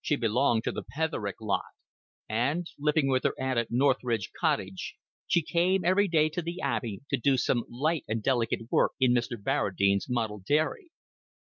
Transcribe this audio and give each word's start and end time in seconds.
She 0.00 0.16
belonged 0.16 0.64
to 0.64 0.72
the 0.72 0.82
Petherick 0.82 1.40
lot; 1.40 1.66
and, 2.28 2.66
living 2.80 3.06
with 3.06 3.22
her 3.22 3.38
aunt 3.40 3.60
at 3.60 3.70
North 3.70 3.98
Ride 4.02 4.22
Cottage, 4.40 4.96
she 5.28 5.40
came 5.40 5.84
every 5.84 6.08
day 6.08 6.28
to 6.30 6.42
the 6.42 6.60
Abbey 6.60 7.02
to 7.10 7.16
do 7.16 7.36
some 7.36 7.62
light 7.68 8.04
and 8.08 8.20
delicate 8.20 8.72
work 8.72 8.94
in 8.98 9.12
Mr. 9.14 9.40
Barradine's 9.40 10.10
model 10.10 10.40
dairy. 10.44 10.90